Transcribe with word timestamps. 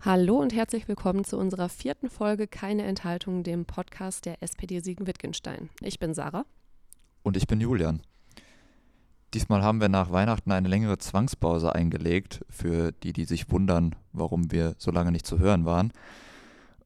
Hallo 0.00 0.36
und 0.36 0.54
herzlich 0.54 0.86
willkommen 0.86 1.24
zu 1.24 1.36
unserer 1.36 1.68
vierten 1.68 2.08
Folge 2.08 2.46
Keine 2.46 2.84
Enthaltung, 2.84 3.42
dem 3.42 3.64
Podcast 3.64 4.26
der 4.26 4.40
SPD 4.44 4.78
Siegen-Wittgenstein. 4.78 5.70
Ich 5.80 5.98
bin 5.98 6.14
Sarah. 6.14 6.44
Und 7.24 7.36
ich 7.36 7.48
bin 7.48 7.60
Julian. 7.60 8.02
Diesmal 9.34 9.62
haben 9.64 9.80
wir 9.80 9.88
nach 9.88 10.12
Weihnachten 10.12 10.52
eine 10.52 10.68
längere 10.68 10.98
Zwangspause 10.98 11.74
eingelegt, 11.74 12.44
für 12.48 12.92
die, 12.92 13.12
die 13.12 13.24
sich 13.24 13.50
wundern, 13.50 13.96
warum 14.12 14.52
wir 14.52 14.76
so 14.78 14.92
lange 14.92 15.10
nicht 15.10 15.26
zu 15.26 15.40
hören 15.40 15.64
waren, 15.64 15.92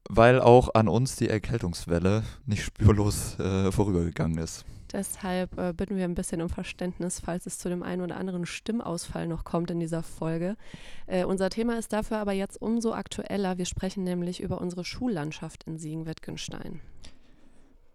weil 0.09 0.41
auch 0.41 0.73
an 0.73 0.87
uns 0.87 1.15
die 1.15 1.29
Erkältungswelle 1.29 2.23
nicht 2.47 2.63
spurlos 2.63 3.37
äh, 3.37 3.71
vorübergegangen 3.71 4.39
ist. 4.39 4.65
Deshalb 4.93 5.57
äh, 5.57 5.73
bitten 5.73 5.97
wir 5.97 6.03
ein 6.03 6.13
bisschen 6.13 6.41
um 6.41 6.49
Verständnis, 6.49 7.19
falls 7.19 7.47
es 7.47 7.57
zu 7.57 7.67
dem 7.67 7.81
einen 7.81 8.03
oder 8.03 8.15
anderen 8.15 8.45
Stimmausfall 8.45 9.27
noch 9.27 9.43
kommt 9.43 9.71
in 9.71 9.79
dieser 9.79 10.03
Folge. 10.03 10.55
Äh, 11.07 11.25
unser 11.25 11.49
Thema 11.49 11.79
ist 11.79 11.91
dafür 11.91 12.19
aber 12.19 12.33
jetzt 12.33 12.61
umso 12.61 12.93
aktueller. 12.93 13.57
Wir 13.57 13.65
sprechen 13.65 14.03
nämlich 14.03 14.39
über 14.39 14.61
unsere 14.61 14.85
Schullandschaft 14.85 15.63
in 15.63 15.79
Siegen-Wittgenstein. 15.79 16.79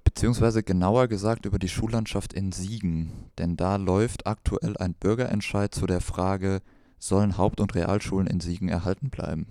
Beziehungsweise 0.03 0.65
genauer 0.65 1.07
gesagt 1.07 1.47
über 1.47 1.61
die 1.61 1.69
Schullandschaft 1.69 2.33
in 2.33 2.51
Siegen. 2.51 3.13
Denn 3.39 3.57
da 3.57 3.77
läuft 3.77 4.27
aktuell 4.27 4.77
ein 4.77 4.95
Bürgerentscheid 4.95 5.73
zu 5.73 5.87
der 5.87 6.01
Frage, 6.01 6.61
sollen 6.99 7.39
Haupt- 7.39 7.61
und 7.61 7.77
Realschulen 7.77 8.27
in 8.27 8.41
Siegen 8.41 8.69
erhalten 8.69 9.11
bleiben? 9.11 9.47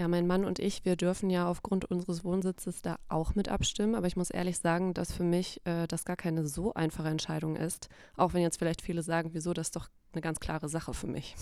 Ja, 0.00 0.08
mein 0.08 0.26
Mann 0.26 0.46
und 0.46 0.58
ich, 0.58 0.86
wir 0.86 0.96
dürfen 0.96 1.28
ja 1.28 1.46
aufgrund 1.46 1.84
unseres 1.84 2.24
Wohnsitzes 2.24 2.80
da 2.80 2.96
auch 3.10 3.34
mit 3.34 3.50
abstimmen. 3.50 3.94
Aber 3.94 4.06
ich 4.06 4.16
muss 4.16 4.30
ehrlich 4.30 4.56
sagen, 4.56 4.94
dass 4.94 5.12
für 5.12 5.24
mich 5.24 5.60
äh, 5.66 5.86
das 5.86 6.06
gar 6.06 6.16
keine 6.16 6.46
so 6.46 6.72
einfache 6.72 7.08
Entscheidung 7.08 7.54
ist. 7.54 7.90
Auch 8.16 8.32
wenn 8.32 8.40
jetzt 8.40 8.58
vielleicht 8.58 8.80
viele 8.80 9.02
sagen, 9.02 9.34
wieso, 9.34 9.52
das 9.52 9.66
ist 9.66 9.76
doch 9.76 9.90
eine 10.14 10.22
ganz 10.22 10.40
klare 10.40 10.70
Sache 10.70 10.94
für 10.94 11.06
mich. 11.06 11.34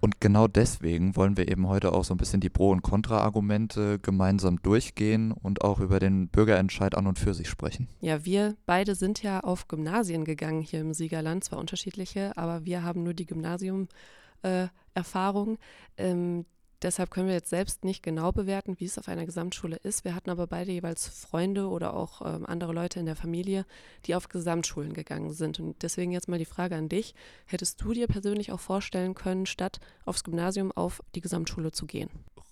Und 0.00 0.22
genau 0.22 0.48
deswegen 0.48 1.16
wollen 1.16 1.36
wir 1.36 1.50
eben 1.50 1.68
heute 1.68 1.92
auch 1.92 2.04
so 2.04 2.14
ein 2.14 2.16
bisschen 2.16 2.40
die 2.40 2.48
Pro- 2.48 2.70
und 2.70 2.80
Kontra-Argumente 2.80 3.98
gemeinsam 3.98 4.62
durchgehen 4.62 5.30
und 5.30 5.62
auch 5.62 5.80
über 5.80 5.98
den 5.98 6.28
Bürgerentscheid 6.28 6.94
an 6.94 7.06
und 7.06 7.18
für 7.18 7.34
sich 7.34 7.50
sprechen. 7.50 7.88
Ja, 8.00 8.24
wir 8.24 8.56
beide 8.64 8.94
sind 8.94 9.22
ja 9.22 9.40
auf 9.40 9.68
Gymnasien 9.68 10.24
gegangen 10.24 10.62
hier 10.62 10.80
im 10.80 10.94
Siegerland, 10.94 11.44
zwar 11.44 11.58
unterschiedliche, 11.58 12.34
aber 12.38 12.64
wir 12.64 12.84
haben 12.84 13.02
nur 13.02 13.12
die 13.12 13.26
Gymnasium-Erfahrung. 13.26 15.58
Äh, 15.96 16.10
ähm, 16.10 16.46
Deshalb 16.82 17.10
können 17.10 17.26
wir 17.26 17.34
jetzt 17.34 17.50
selbst 17.50 17.84
nicht 17.84 18.02
genau 18.02 18.32
bewerten, 18.32 18.76
wie 18.78 18.86
es 18.86 18.96
auf 18.96 19.08
einer 19.08 19.26
Gesamtschule 19.26 19.76
ist. 19.76 20.04
Wir 20.04 20.14
hatten 20.14 20.30
aber 20.30 20.46
beide 20.46 20.72
jeweils 20.72 21.06
Freunde 21.06 21.68
oder 21.68 21.92
auch 21.94 22.22
ähm, 22.24 22.46
andere 22.46 22.72
Leute 22.72 22.98
in 22.98 23.06
der 23.06 23.16
Familie, 23.16 23.66
die 24.06 24.14
auf 24.14 24.28
Gesamtschulen 24.30 24.94
gegangen 24.94 25.30
sind. 25.30 25.60
Und 25.60 25.82
deswegen 25.82 26.10
jetzt 26.10 26.28
mal 26.28 26.38
die 26.38 26.46
Frage 26.46 26.76
an 26.76 26.88
dich. 26.88 27.14
Hättest 27.44 27.82
du 27.82 27.92
dir 27.92 28.06
persönlich 28.06 28.50
auch 28.50 28.60
vorstellen 28.60 29.14
können, 29.14 29.44
statt 29.44 29.78
aufs 30.06 30.24
Gymnasium 30.24 30.72
auf 30.72 31.02
die 31.14 31.20
Gesamtschule 31.20 31.70
zu 31.70 31.86
gehen? 31.86 32.08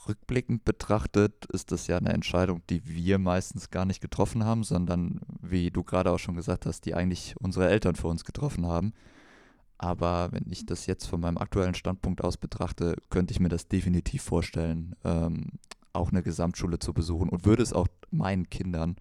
Rückblickend 0.07 0.65
betrachtet 0.65 1.47
ist 1.47 1.73
das 1.73 1.87
ja 1.87 1.97
eine 1.97 2.13
Entscheidung, 2.13 2.63
die 2.69 2.87
wir 2.87 3.19
meistens 3.19 3.71
gar 3.71 3.87
nicht 3.87 4.01
getroffen 4.01 4.45
haben, 4.45 4.63
sondern, 4.63 5.21
wie 5.41 5.71
du 5.71 5.83
gerade 5.83 6.11
auch 6.11 6.19
schon 6.19 6.37
gesagt 6.37 6.67
hast, 6.67 6.85
die 6.85 6.95
eigentlich 6.95 7.35
unsere 7.39 7.69
Eltern 7.69 7.97
für 7.97 8.09
uns 8.09 8.25
getroffen 8.25 8.67
haben. 8.67 8.93
Aber 9.79 10.33
wenn 10.33 10.45
ich 10.51 10.67
das 10.67 10.87
jetzt 10.87 11.07
von 11.07 11.21
meinem 11.21 11.39
aktuellen 11.39 11.75
Standpunkt 11.75 12.23
aus 12.23 12.37
betrachte, 12.37 12.97
könnte 13.11 13.33
ich 13.33 13.41
mir 13.41 13.49
das 13.49 13.69
definitiv 13.69 14.23
vorstellen, 14.23 14.97
ähm, 15.05 15.53
auch 15.93 16.11
eine 16.11 16.23
Gesamtschule 16.23 16.79
zu 16.79 16.93
besuchen 16.93 17.29
und 17.29 17.47
würde 17.47 17.63
es 17.63 17.73
auch 17.73 17.89
meinen 18.11 18.51
Kindern 18.51 18.97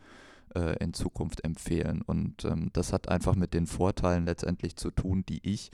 äh, 0.56 0.78
in 0.84 0.94
Zukunft 0.94 1.44
empfehlen. 1.44 2.02
Und 2.02 2.46
ähm, 2.46 2.70
das 2.74 2.94
hat 2.94 3.10
einfach 3.10 3.36
mit 3.36 3.54
den 3.54 3.68
Vorteilen 3.68 4.26
letztendlich 4.26 4.76
zu 4.76 4.92
tun, 4.92 5.24
die 5.28 5.40
ich 5.44 5.72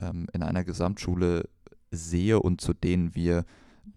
ähm, 0.00 0.28
in 0.32 0.42
einer 0.42 0.64
Gesamtschule 0.64 1.48
sehe 1.90 2.40
und 2.40 2.60
zu 2.60 2.72
denen 2.72 3.14
wir 3.14 3.44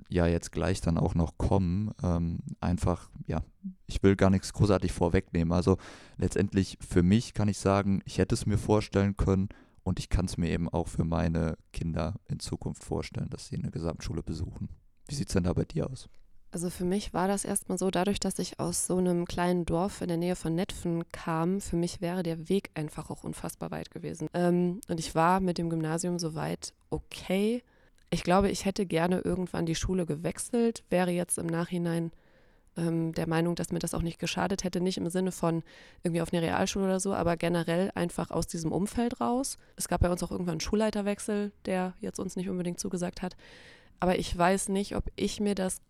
ja 0.07 0.27
jetzt 0.27 0.51
gleich 0.51 0.81
dann 0.81 0.97
auch 0.97 1.15
noch 1.15 1.37
kommen. 1.37 1.91
Ähm, 2.03 2.39
einfach, 2.59 3.09
ja, 3.27 3.41
ich 3.87 4.01
will 4.03 4.15
gar 4.15 4.29
nichts 4.29 4.53
großartig 4.53 4.91
vorwegnehmen. 4.91 5.51
Also 5.51 5.77
letztendlich 6.17 6.77
für 6.81 7.03
mich 7.03 7.33
kann 7.33 7.47
ich 7.47 7.57
sagen, 7.57 8.01
ich 8.05 8.17
hätte 8.17 8.35
es 8.35 8.45
mir 8.45 8.57
vorstellen 8.57 9.17
können, 9.17 9.49
und 9.89 9.99
ich 9.99 10.09
kann 10.09 10.25
es 10.25 10.37
mir 10.37 10.49
eben 10.49 10.69
auch 10.69 10.87
für 10.87 11.03
meine 11.03 11.57
Kinder 11.73 12.15
in 12.27 12.39
Zukunft 12.39 12.83
vorstellen, 12.83 13.29
dass 13.31 13.47
sie 13.47 13.57
eine 13.57 13.71
Gesamtschule 13.71 14.21
besuchen. 14.21 14.69
Wie 15.07 15.15
sieht 15.15 15.29
es 15.29 15.33
denn 15.33 15.43
da 15.43 15.53
bei 15.53 15.65
dir 15.65 15.89
aus? 15.89 16.07
Also 16.51 16.69
für 16.69 16.85
mich 16.85 17.13
war 17.13 17.27
das 17.27 17.43
erstmal 17.43 17.77
so, 17.77 17.89
dadurch, 17.89 18.19
dass 18.19 18.39
ich 18.39 18.59
aus 18.59 18.85
so 18.85 18.97
einem 18.97 19.25
kleinen 19.25 19.65
Dorf 19.65 20.01
in 20.01 20.07
der 20.07 20.17
Nähe 20.17 20.35
von 20.35 20.53
Netfen 20.53 21.11
kam, 21.11 21.59
für 21.59 21.75
mich 21.75 22.01
wäre 22.01 22.23
der 22.23 22.49
Weg 22.49 22.69
einfach 22.75 23.09
auch 23.09 23.23
unfassbar 23.23 23.71
weit 23.71 23.91
gewesen. 23.91 24.27
Ähm, 24.33 24.79
und 24.87 24.99
ich 24.99 25.15
war 25.15 25.39
mit 25.39 25.57
dem 25.57 25.69
Gymnasium 25.69 26.19
soweit 26.19 26.73
okay. 26.91 27.63
Ich 28.11 28.23
glaube, 28.23 28.49
ich 28.49 28.65
hätte 28.65 28.85
gerne 28.85 29.19
irgendwann 29.19 29.65
die 29.65 29.75
Schule 29.75 30.05
gewechselt, 30.05 30.83
wäre 30.89 31.11
jetzt 31.11 31.37
im 31.37 31.47
Nachhinein 31.47 32.11
ähm, 32.79 33.13
der 33.13 33.27
Meinung, 33.27 33.55
dass 33.55 33.71
mir 33.71 33.79
das 33.79 33.93
auch 33.93 34.01
nicht 34.01 34.19
geschadet 34.19 34.63
hätte, 34.63 34.81
nicht 34.81 34.97
im 34.97 35.09
Sinne 35.09 35.31
von 35.31 35.63
irgendwie 36.03 36.21
auf 36.21 36.31
eine 36.33 36.41
Realschule 36.41 36.85
oder 36.85 36.99
so, 36.99 37.13
aber 37.13 37.37
generell 37.37 37.91
einfach 37.95 38.31
aus 38.31 38.47
diesem 38.47 38.71
Umfeld 38.71 39.19
raus. 39.21 39.57
Es 39.75 39.87
gab 39.87 40.01
bei 40.01 40.09
uns 40.09 40.23
auch 40.23 40.31
irgendwann 40.31 40.53
einen 40.53 40.61
Schulleiterwechsel, 40.61 41.51
der 41.65 41.93
jetzt 41.99 42.19
uns 42.19 42.35
nicht 42.35 42.49
unbedingt 42.49 42.79
zugesagt 42.79 43.21
hat. 43.21 43.35
Aber 43.99 44.17
ich 44.17 44.35
weiß 44.37 44.69
nicht, 44.69 44.95
ob 44.95 45.05
ich 45.15 45.39
mir 45.39 45.55
das 45.55 45.81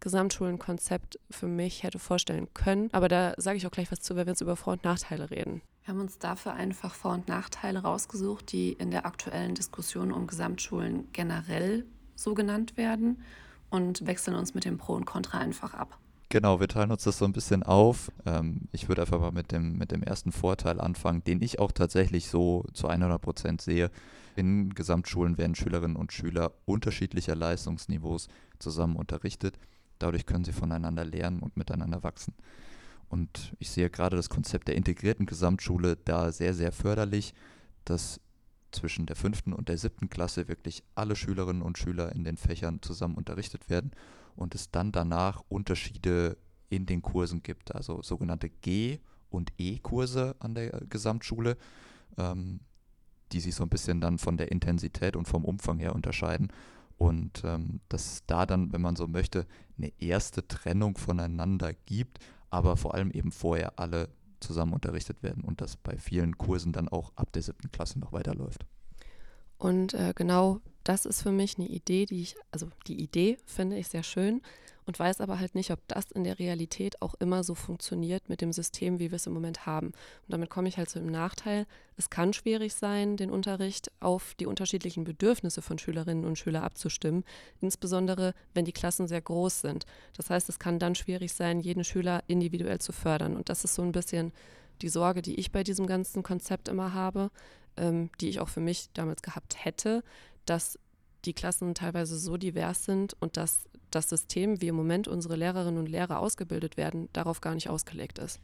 Gesamtschulenkonzept 0.00 1.18
für 1.30 1.46
mich 1.46 1.82
hätte 1.82 1.98
vorstellen 1.98 2.48
können. 2.54 2.88
Aber 2.92 3.08
da 3.08 3.34
sage 3.36 3.56
ich 3.56 3.66
auch 3.66 3.70
gleich 3.70 3.90
was 3.90 4.00
zu, 4.00 4.14
wenn 4.14 4.26
wir 4.26 4.32
jetzt 4.32 4.40
über 4.40 4.56
Vor- 4.56 4.74
und 4.74 4.84
Nachteile 4.84 5.30
reden. 5.30 5.62
Wir 5.82 5.94
haben 5.94 6.00
uns 6.00 6.18
dafür 6.18 6.52
einfach 6.52 6.94
Vor- 6.94 7.14
und 7.14 7.28
Nachteile 7.28 7.80
rausgesucht, 7.80 8.52
die 8.52 8.72
in 8.72 8.90
der 8.90 9.06
aktuellen 9.06 9.54
Diskussion 9.54 10.12
um 10.12 10.26
Gesamtschulen 10.26 11.08
generell 11.12 11.84
so 12.14 12.34
genannt 12.34 12.76
werden 12.76 13.22
und 13.70 14.06
wechseln 14.06 14.36
uns 14.36 14.54
mit 14.54 14.64
dem 14.64 14.78
Pro 14.78 14.94
und 14.94 15.04
Contra 15.04 15.38
einfach 15.38 15.74
ab. 15.74 15.98
Genau, 16.30 16.60
wir 16.60 16.68
teilen 16.68 16.90
uns 16.90 17.04
das 17.04 17.16
so 17.16 17.24
ein 17.24 17.32
bisschen 17.32 17.62
auf. 17.62 18.12
Ähm, 18.26 18.68
ich 18.72 18.88
würde 18.88 19.00
einfach 19.00 19.18
mal 19.18 19.32
mit 19.32 19.50
dem, 19.50 19.78
mit 19.78 19.92
dem 19.92 20.02
ersten 20.02 20.30
Vorteil 20.30 20.78
anfangen, 20.78 21.24
den 21.24 21.40
ich 21.40 21.58
auch 21.58 21.72
tatsächlich 21.72 22.28
so 22.28 22.66
zu 22.74 22.86
100 22.86 23.20
Prozent 23.20 23.62
sehe. 23.62 23.90
In 24.36 24.74
Gesamtschulen 24.74 25.38
werden 25.38 25.54
Schülerinnen 25.54 25.96
und 25.96 26.12
Schüler 26.12 26.52
unterschiedlicher 26.66 27.34
Leistungsniveaus 27.34 28.28
zusammen 28.58 28.96
unterrichtet. 28.96 29.58
Dadurch 29.98 30.26
können 30.26 30.44
sie 30.44 30.52
voneinander 30.52 31.04
lernen 31.04 31.40
und 31.40 31.56
miteinander 31.56 32.02
wachsen. 32.02 32.34
Und 33.08 33.54
ich 33.58 33.70
sehe 33.70 33.88
gerade 33.88 34.16
das 34.16 34.28
Konzept 34.28 34.68
der 34.68 34.76
integrierten 34.76 35.24
Gesamtschule 35.24 35.96
da 35.96 36.30
sehr, 36.30 36.52
sehr 36.52 36.72
förderlich, 36.72 37.32
dass 37.86 38.20
zwischen 38.70 39.06
der 39.06 39.16
fünften 39.16 39.54
und 39.54 39.70
der 39.70 39.78
siebten 39.78 40.10
Klasse 40.10 40.46
wirklich 40.46 40.82
alle 40.94 41.16
Schülerinnen 41.16 41.62
und 41.62 41.78
Schüler 41.78 42.14
in 42.14 42.24
den 42.24 42.36
Fächern 42.36 42.82
zusammen 42.82 43.14
unterrichtet 43.14 43.70
werden 43.70 43.92
und 44.38 44.54
es 44.54 44.70
dann 44.70 44.92
danach 44.92 45.42
Unterschiede 45.48 46.36
in 46.70 46.86
den 46.86 47.02
Kursen 47.02 47.42
gibt, 47.42 47.74
also 47.74 48.02
sogenannte 48.02 48.48
G- 48.48 48.98
und 49.30 49.52
E-Kurse 49.58 50.36
an 50.38 50.54
der 50.54 50.70
Gesamtschule, 50.88 51.56
ähm, 52.16 52.60
die 53.32 53.40
sich 53.40 53.54
so 53.54 53.62
ein 53.62 53.68
bisschen 53.68 54.00
dann 54.00 54.18
von 54.18 54.36
der 54.36 54.50
Intensität 54.50 55.16
und 55.16 55.28
vom 55.28 55.44
Umfang 55.44 55.78
her 55.78 55.94
unterscheiden. 55.94 56.48
Und 56.96 57.42
ähm, 57.44 57.80
dass 57.88 58.24
da 58.26 58.44
dann, 58.44 58.72
wenn 58.72 58.80
man 58.80 58.96
so 58.96 59.06
möchte, 59.06 59.46
eine 59.76 59.92
erste 59.98 60.46
Trennung 60.46 60.96
voneinander 60.96 61.72
gibt, 61.86 62.18
aber 62.50 62.76
vor 62.76 62.94
allem 62.94 63.10
eben 63.10 63.30
vorher 63.30 63.78
alle 63.78 64.08
zusammen 64.40 64.72
unterrichtet 64.72 65.22
werden 65.22 65.44
und 65.44 65.60
das 65.60 65.76
bei 65.76 65.96
vielen 65.96 66.38
Kursen 66.38 66.72
dann 66.72 66.88
auch 66.88 67.12
ab 67.16 67.32
der 67.32 67.42
siebten 67.42 67.70
Klasse 67.70 67.98
noch 67.98 68.12
weiterläuft. 68.12 68.66
Und 69.58 69.94
äh, 69.94 70.12
genau 70.14 70.60
das 70.84 71.04
ist 71.04 71.22
für 71.22 71.32
mich 71.32 71.58
eine 71.58 71.68
Idee, 71.68 72.06
die 72.06 72.22
ich, 72.22 72.36
also 72.50 72.68
die 72.86 73.00
Idee 73.00 73.36
finde 73.44 73.76
ich 73.76 73.88
sehr 73.88 74.02
schön 74.02 74.40
und 74.88 74.98
weiß 74.98 75.20
aber 75.20 75.38
halt 75.38 75.54
nicht, 75.54 75.70
ob 75.70 75.86
das 75.86 76.10
in 76.12 76.24
der 76.24 76.38
Realität 76.38 77.02
auch 77.02 77.14
immer 77.20 77.44
so 77.44 77.54
funktioniert 77.54 78.30
mit 78.30 78.40
dem 78.40 78.54
System, 78.54 78.98
wie 78.98 79.10
wir 79.10 79.16
es 79.16 79.26
im 79.26 79.34
Moment 79.34 79.66
haben. 79.66 79.88
Und 79.88 80.28
damit 80.28 80.48
komme 80.48 80.66
ich 80.66 80.78
halt 80.78 80.88
zu 80.88 80.98
dem 80.98 81.10
Nachteil, 81.10 81.66
es 81.98 82.08
kann 82.08 82.32
schwierig 82.32 82.74
sein, 82.74 83.18
den 83.18 83.30
Unterricht 83.30 83.90
auf 84.00 84.34
die 84.40 84.46
unterschiedlichen 84.46 85.04
Bedürfnisse 85.04 85.60
von 85.60 85.78
Schülerinnen 85.78 86.24
und 86.24 86.38
Schülern 86.38 86.62
abzustimmen, 86.62 87.24
insbesondere 87.60 88.32
wenn 88.54 88.64
die 88.64 88.72
Klassen 88.72 89.08
sehr 89.08 89.20
groß 89.20 89.60
sind. 89.60 89.84
Das 90.16 90.30
heißt, 90.30 90.48
es 90.48 90.58
kann 90.58 90.78
dann 90.78 90.94
schwierig 90.94 91.34
sein, 91.34 91.60
jeden 91.60 91.84
Schüler 91.84 92.22
individuell 92.26 92.78
zu 92.78 92.92
fördern. 92.92 93.36
Und 93.36 93.50
das 93.50 93.64
ist 93.64 93.74
so 93.74 93.82
ein 93.82 93.92
bisschen 93.92 94.32
die 94.80 94.88
Sorge, 94.88 95.20
die 95.20 95.34
ich 95.34 95.52
bei 95.52 95.64
diesem 95.64 95.86
ganzen 95.86 96.22
Konzept 96.22 96.66
immer 96.68 96.94
habe, 96.94 97.30
ähm, 97.78 98.10
die 98.20 98.28
ich 98.28 98.40
auch 98.40 98.48
für 98.48 98.60
mich 98.60 98.90
damals 98.94 99.22
gehabt 99.22 99.64
hätte, 99.64 100.02
dass 100.44 100.78
die 101.24 101.32
Klassen 101.32 101.74
teilweise 101.74 102.18
so 102.18 102.36
divers 102.36 102.84
sind 102.84 103.16
und 103.20 103.36
dass 103.36 103.68
das 103.90 104.08
System, 104.08 104.60
wie 104.60 104.68
im 104.68 104.76
Moment 104.76 105.08
unsere 105.08 105.36
Lehrerinnen 105.36 105.78
und 105.78 105.88
Lehrer 105.88 106.20
ausgebildet 106.20 106.76
werden, 106.76 107.08
darauf 107.12 107.40
gar 107.40 107.54
nicht 107.54 107.68
ausgelegt 107.68 108.18
ist. 108.18 108.40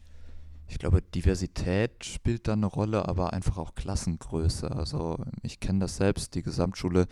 Ich 0.68 0.78
glaube, 0.78 1.02
Diversität 1.02 2.04
spielt 2.04 2.48
da 2.48 2.54
eine 2.54 2.66
Rolle, 2.66 3.06
aber 3.06 3.32
einfach 3.32 3.58
auch 3.58 3.74
Klassengröße. 3.74 4.70
Also 4.70 5.18
ich 5.42 5.60
kenne 5.60 5.80
das 5.80 5.96
selbst, 5.96 6.34
die 6.34 6.42
Gesamtschule 6.42 7.06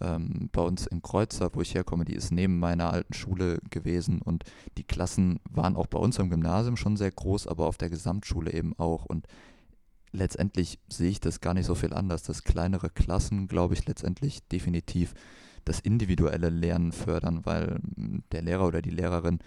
ähm, 0.00 0.50
bei 0.52 0.62
uns 0.62 0.86
in 0.86 1.00
Kreuzer, 1.02 1.50
wo 1.54 1.62
ich 1.62 1.74
herkomme, 1.74 2.04
die 2.04 2.14
ist 2.14 2.32
neben 2.32 2.58
meiner 2.58 2.92
alten 2.92 3.14
Schule 3.14 3.60
gewesen 3.70 4.20
und 4.20 4.44
die 4.76 4.84
Klassen 4.84 5.40
waren 5.50 5.76
auch 5.76 5.86
bei 5.86 5.98
uns 5.98 6.20
am 6.20 6.30
Gymnasium 6.30 6.76
schon 6.76 6.96
sehr 6.96 7.10
groß, 7.10 7.46
aber 7.46 7.66
auf 7.66 7.78
der 7.78 7.90
Gesamtschule 7.90 8.52
eben 8.52 8.78
auch. 8.78 9.06
Und 9.06 9.26
letztendlich 10.12 10.78
sehe 10.88 11.10
ich 11.10 11.20
das 11.20 11.40
gar 11.40 11.54
nicht 11.54 11.66
so 11.66 11.74
viel 11.74 11.92
anders, 11.92 12.22
dass 12.22 12.44
kleinere 12.44 12.90
Klassen, 12.90 13.48
glaube 13.48 13.74
ich, 13.74 13.86
letztendlich 13.86 14.46
definitiv 14.48 15.14
das 15.64 15.80
individuelle 15.80 16.50
Lernen 16.50 16.92
fördern, 16.92 17.44
weil 17.44 17.80
hm, 17.96 18.22
der 18.32 18.42
Lehrer 18.42 18.66
oder 18.66 18.82
die 18.82 18.90
Lehrerin 18.90 19.40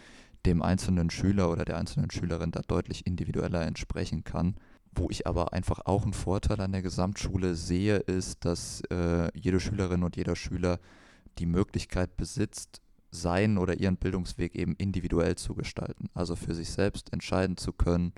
dem 0.46 0.62
einzelnen 0.62 1.10
Schüler 1.10 1.52
oder 1.52 1.66
der 1.66 1.78
einzelnen 1.78 2.12
Schülerin 2.12 2.52
da 2.52 2.62
deutlich 2.62 3.08
individueller 3.08 3.66
entsprechen 3.66 4.24
kann. 4.24 4.56
Wo 4.94 5.10
ich 5.10 5.28
aber 5.28 5.52
einfach 5.54 5.82
auch 5.86 6.04
einen 6.04 6.14
Vorteil 6.14 6.62
an 6.62 6.72
der 6.72 6.82
Gesamtschule 6.82 7.56
sehe, 7.56 7.98
ist, 7.98 8.46
dass 8.46 8.82
äh, 8.92 9.30
jede 9.38 9.60
Schülerin 9.60 10.04
und 10.04 10.16
jeder 10.16 10.36
Schüler 10.36 10.80
die 11.38 11.48
Möglichkeit 11.48 12.16
besitzt, 12.16 12.82
seinen 13.12 13.58
oder 13.58 13.80
ihren 13.80 13.98
Bildungsweg 13.98 14.56
eben 14.56 14.76
individuell 14.76 15.36
zu 15.36 15.54
gestalten. 15.54 16.10
Also 16.14 16.36
für 16.36 16.54
sich 16.54 16.70
selbst 16.70 17.12
entscheiden 17.12 17.58
zu 17.58 17.74
können, 17.74 18.14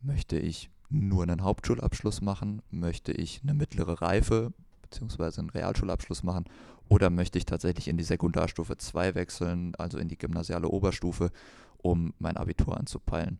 möchte 0.00 0.38
ich 0.38 0.70
nur 0.88 1.22
einen 1.22 1.42
Hauptschulabschluss 1.42 2.20
machen, 2.20 2.62
möchte 2.70 3.12
ich 3.12 3.40
eine 3.42 3.54
mittlere 3.54 4.00
Reife 4.00 4.52
bzw. 4.82 5.40
einen 5.40 5.50
Realschulabschluss 5.50 6.22
machen 6.22 6.44
oder 6.88 7.10
möchte 7.10 7.38
ich 7.38 7.46
tatsächlich 7.46 7.88
in 7.88 7.96
die 7.96 8.04
Sekundarstufe 8.04 8.76
2 8.76 9.14
wechseln, 9.14 9.74
also 9.76 9.98
in 9.98 10.08
die 10.08 10.18
gymnasiale 10.18 10.68
Oberstufe, 10.68 11.30
um 11.78 12.14
mein 12.18 12.36
Abitur 12.36 12.76
anzupeilen. 12.76 13.38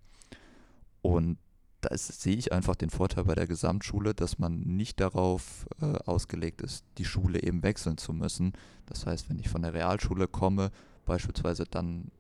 Und 1.03 1.39
da 1.81 1.97
sehe 1.97 2.37
ich 2.37 2.53
einfach 2.53 2.75
den 2.75 2.91
Vorteil 2.91 3.25
bei 3.25 3.35
der 3.35 3.47
Gesamtschule, 3.47 4.15
dass 4.15 4.39
man 4.39 4.61
nicht 4.61 5.01
darauf 5.01 5.67
äh, 5.81 5.99
ausgelegt 6.07 6.63
ist, 6.63 6.85
die 6.99 7.05
Schule 7.05 7.43
eben 7.43 7.63
wechseln 7.63 7.99
zu 7.99 8.13
müssen. 8.13 8.55
Das 8.87 9.07
heißt, 9.07 9.31
wenn 9.31 9.39
ich 9.39 9.49
von 9.49 9.63
der 9.63 9.75
Realschule 9.75 10.27
komme, 10.27 10.71
beispielsweise 11.05 11.65
dann 11.65 12.11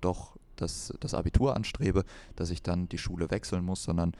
doch 0.00 0.36
das, 0.56 0.94
das 1.00 1.14
Abitur 1.14 1.56
anstrebe, 1.56 2.04
dass 2.36 2.50
ich 2.50 2.62
dann 2.62 2.88
die 2.88 2.98
Schule 2.98 3.30
wechseln 3.30 3.64
muss, 3.64 3.82
sondern 3.82 4.12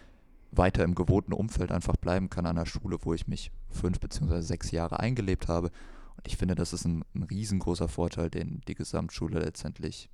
weiter 0.50 0.84
im 0.84 0.94
gewohnten 0.94 1.32
Umfeld 1.32 1.72
einfach 1.72 1.96
bleiben 1.96 2.30
kann 2.30 2.46
an 2.46 2.56
der 2.56 2.66
Schule, 2.66 2.98
wo 3.02 3.14
ich 3.14 3.26
mich 3.28 3.52
fünf 3.70 4.00
beziehungsweise 4.00 4.46
sechs 4.46 4.70
Jahre 4.70 5.00
eingelebt 5.00 5.48
habe. 5.48 5.68
Und 6.16 6.26
ich 6.26 6.36
finde, 6.36 6.54
das 6.54 6.72
ist 6.72 6.84
ein, 6.84 7.04
ein 7.14 7.24
riesengroßer 7.24 7.88
Vorteil, 7.88 8.30
den 8.30 8.60
die 8.66 8.74
Gesamtschule 8.74 9.40
letztendlich 9.40 10.10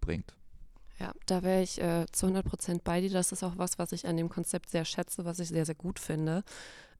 bringt. 0.00 0.34
Ja, 0.98 1.12
da 1.26 1.42
wäre 1.42 1.62
ich 1.62 1.80
äh, 1.80 2.06
zu 2.10 2.26
100 2.26 2.44
Prozent 2.44 2.84
bei 2.84 3.00
dir. 3.00 3.10
Das 3.10 3.32
ist 3.32 3.44
auch 3.44 3.56
was, 3.56 3.78
was 3.78 3.92
ich 3.92 4.06
an 4.06 4.16
dem 4.16 4.28
Konzept 4.28 4.70
sehr 4.70 4.84
schätze, 4.84 5.24
was 5.24 5.38
ich 5.38 5.48
sehr, 5.48 5.64
sehr 5.64 5.76
gut 5.76 5.98
finde. 5.98 6.42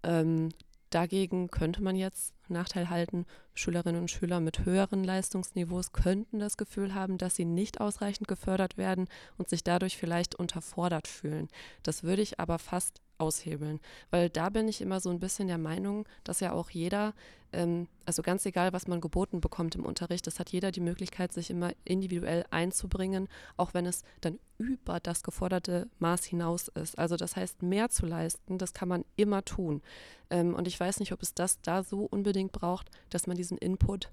Ähm, 0.04 0.50
dagegen 0.90 1.50
könnte 1.50 1.82
man 1.82 1.96
jetzt 1.96 2.34
Nachteil 2.48 2.90
halten, 2.90 3.26
Schülerinnen 3.54 4.00
und 4.00 4.10
Schüler 4.10 4.40
mit 4.40 4.64
höheren 4.64 5.04
Leistungsniveaus 5.04 5.92
könnten 5.92 6.38
das 6.38 6.56
Gefühl 6.56 6.94
haben, 6.94 7.18
dass 7.18 7.36
sie 7.36 7.44
nicht 7.44 7.80
ausreichend 7.80 8.28
gefördert 8.28 8.76
werden 8.76 9.08
und 9.36 9.48
sich 9.48 9.64
dadurch 9.64 9.96
vielleicht 9.96 10.34
unterfordert 10.34 11.08
fühlen. 11.08 11.48
Das 11.82 12.02
würde 12.02 12.22
ich 12.22 12.40
aber 12.40 12.58
fast 12.58 13.00
aushebeln, 13.18 13.80
weil 14.10 14.30
da 14.30 14.48
bin 14.48 14.68
ich 14.68 14.80
immer 14.80 15.00
so 15.00 15.10
ein 15.10 15.20
bisschen 15.20 15.48
der 15.48 15.58
Meinung, 15.58 16.06
dass 16.24 16.40
ja 16.40 16.52
auch 16.52 16.70
jeder, 16.70 17.14
ähm, 17.52 17.88
also 18.06 18.22
ganz 18.22 18.46
egal, 18.46 18.72
was 18.72 18.86
man 18.86 19.00
geboten 19.00 19.40
bekommt 19.40 19.74
im 19.74 19.84
Unterricht, 19.84 20.26
das 20.26 20.38
hat 20.38 20.50
jeder 20.50 20.70
die 20.70 20.80
Möglichkeit, 20.80 21.32
sich 21.32 21.50
immer 21.50 21.72
individuell 21.84 22.44
einzubringen, 22.50 23.28
auch 23.56 23.74
wenn 23.74 23.86
es 23.86 24.02
dann 24.20 24.38
über 24.58 25.00
das 25.00 25.22
geforderte 25.22 25.88
Maß 25.98 26.24
hinaus 26.24 26.68
ist. 26.68 26.98
Also 26.98 27.16
das 27.16 27.36
heißt, 27.36 27.62
mehr 27.62 27.90
zu 27.90 28.06
leisten, 28.06 28.58
das 28.58 28.72
kann 28.72 28.88
man 28.88 29.04
immer 29.16 29.44
tun. 29.44 29.82
Ähm, 30.30 30.54
und 30.54 30.66
ich 30.66 30.78
weiß 30.78 31.00
nicht, 31.00 31.12
ob 31.12 31.22
es 31.22 31.34
das 31.34 31.60
da 31.60 31.82
so 31.82 32.04
unbedingt 32.04 32.52
braucht, 32.52 32.90
dass 33.10 33.26
man 33.26 33.36
diesen 33.36 33.58
Input 33.58 34.10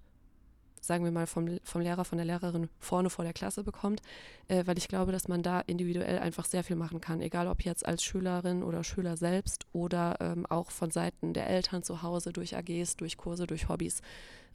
sagen 0.85 1.03
wir 1.03 1.11
mal, 1.11 1.27
vom, 1.27 1.59
vom 1.63 1.81
Lehrer, 1.81 2.05
von 2.05 2.17
der 2.17 2.25
Lehrerin 2.25 2.69
vorne 2.79 3.09
vor 3.09 3.23
der 3.25 3.33
Klasse 3.33 3.63
bekommt, 3.63 4.01
äh, 4.47 4.65
weil 4.65 4.77
ich 4.77 4.87
glaube, 4.87 5.11
dass 5.11 5.27
man 5.27 5.43
da 5.43 5.61
individuell 5.61 6.19
einfach 6.19 6.45
sehr 6.45 6.63
viel 6.63 6.75
machen 6.75 7.01
kann, 7.01 7.21
egal 7.21 7.47
ob 7.47 7.63
jetzt 7.63 7.85
als 7.85 8.03
Schülerin 8.03 8.63
oder 8.63 8.83
Schüler 8.83 9.17
selbst 9.17 9.65
oder 9.73 10.17
ähm, 10.19 10.45
auch 10.45 10.71
von 10.71 10.91
Seiten 10.91 11.33
der 11.33 11.49
Eltern 11.49 11.83
zu 11.83 12.01
Hause 12.01 12.33
durch 12.33 12.55
AGs, 12.55 12.97
durch 12.97 13.17
Kurse, 13.17 13.47
durch 13.47 13.69
Hobbys 13.69 14.01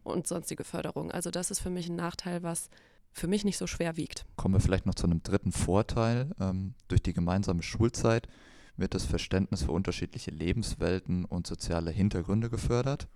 und 0.02 0.26
sonstige 0.26 0.64
Förderung. 0.64 1.10
Also 1.10 1.30
das 1.30 1.50
ist 1.50 1.60
für 1.60 1.70
mich 1.70 1.88
ein 1.88 1.96
Nachteil, 1.96 2.42
was 2.42 2.70
für 3.12 3.26
mich 3.26 3.44
nicht 3.44 3.58
so 3.58 3.66
schwer 3.66 3.96
wiegt. 3.96 4.24
Kommen 4.36 4.54
wir 4.54 4.60
vielleicht 4.60 4.86
noch 4.86 4.94
zu 4.94 5.06
einem 5.06 5.22
dritten 5.22 5.52
Vorteil. 5.52 6.30
Ähm, 6.40 6.74
durch 6.88 7.02
die 7.02 7.12
gemeinsame 7.12 7.62
Schulzeit 7.62 8.28
wird 8.76 8.94
das 8.94 9.04
Verständnis 9.04 9.64
für 9.64 9.72
unterschiedliche 9.72 10.30
Lebenswelten 10.30 11.24
und 11.24 11.46
soziale 11.46 11.90
Hintergründe 11.90 12.50
gefördert. 12.50 13.08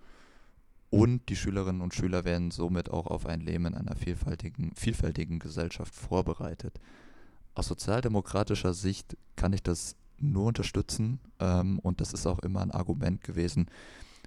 Und 0.89 1.29
die 1.29 1.35
Schülerinnen 1.35 1.81
und 1.81 1.93
Schüler 1.93 2.23
werden 2.25 2.51
somit 2.51 2.89
auch 2.89 3.07
auf 3.07 3.25
ein 3.25 3.41
Leben 3.41 3.65
in 3.65 3.75
einer 3.75 3.95
vielfältigen, 3.95 4.73
vielfältigen 4.75 5.39
Gesellschaft 5.39 5.93
vorbereitet. 5.93 6.79
Aus 7.53 7.67
sozialdemokratischer 7.67 8.73
Sicht 8.73 9.17
kann 9.35 9.53
ich 9.53 9.63
das 9.63 9.95
nur 10.17 10.45
unterstützen 10.45 11.19
ähm, 11.39 11.79
und 11.79 12.01
das 12.01 12.13
ist 12.13 12.25
auch 12.27 12.39
immer 12.39 12.61
ein 12.61 12.71
Argument 12.71 13.21
gewesen, 13.21 13.67